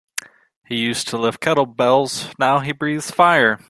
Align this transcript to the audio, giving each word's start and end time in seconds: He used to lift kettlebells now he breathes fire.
He 0.65 0.77
used 0.77 1.09
to 1.09 1.17
lift 1.19 1.41
kettlebells 1.41 2.33
now 2.39 2.57
he 2.57 2.71
breathes 2.71 3.11
fire. 3.11 3.59